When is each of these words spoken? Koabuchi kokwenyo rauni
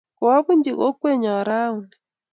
Koabuchi 0.17 0.71
kokwenyo 0.79 1.33
rauni 1.47 1.93